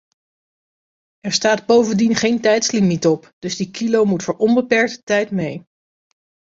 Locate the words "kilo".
3.71-4.05